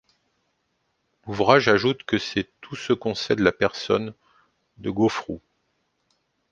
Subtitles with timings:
[1.27, 4.15] L'ouvrage ajoute que c'est tout ce qu'on sait de la personne
[4.79, 5.41] de Goufrou.